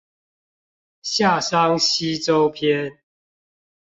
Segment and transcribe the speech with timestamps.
[1.03, 3.01] 夏商西周篇